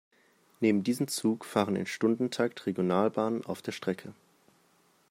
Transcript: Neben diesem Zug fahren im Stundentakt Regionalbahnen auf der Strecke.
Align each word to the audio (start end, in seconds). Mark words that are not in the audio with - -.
Neben 0.61 0.81
diesem 0.83 1.07
Zug 1.07 1.45
fahren 1.45 1.75
im 1.75 1.85
Stundentakt 1.85 2.65
Regionalbahnen 2.65 3.45
auf 3.45 3.61
der 3.61 3.71
Strecke. 3.71 4.15